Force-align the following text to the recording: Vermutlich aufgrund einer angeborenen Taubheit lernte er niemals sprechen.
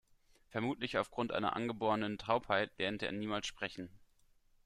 Vermutlich 0.47 0.97
aufgrund 0.97 1.31
einer 1.31 1.55
angeborenen 1.55 2.17
Taubheit 2.17 2.71
lernte 2.79 3.05
er 3.05 3.11
niemals 3.11 3.45
sprechen. 3.45 3.91